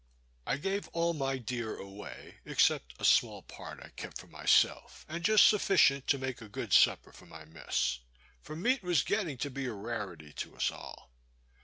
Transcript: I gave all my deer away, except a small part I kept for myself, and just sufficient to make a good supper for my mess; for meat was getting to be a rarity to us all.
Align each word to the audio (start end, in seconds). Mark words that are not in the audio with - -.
I 0.47 0.57
gave 0.57 0.87
all 0.93 1.13
my 1.13 1.37
deer 1.37 1.77
away, 1.77 2.39
except 2.43 2.95
a 2.99 3.05
small 3.05 3.43
part 3.43 3.79
I 3.83 3.89
kept 3.89 4.17
for 4.17 4.25
myself, 4.25 5.05
and 5.07 5.23
just 5.23 5.45
sufficient 5.47 6.07
to 6.07 6.17
make 6.17 6.41
a 6.41 6.49
good 6.49 6.73
supper 6.73 7.11
for 7.11 7.27
my 7.27 7.45
mess; 7.45 7.99
for 8.41 8.55
meat 8.55 8.81
was 8.81 9.03
getting 9.03 9.37
to 9.37 9.51
be 9.51 9.67
a 9.67 9.73
rarity 9.73 10.33
to 10.33 10.55
us 10.55 10.71
all. 10.71 11.11